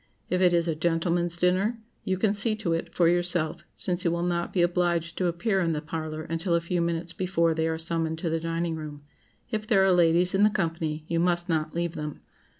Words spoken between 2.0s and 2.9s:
you can see to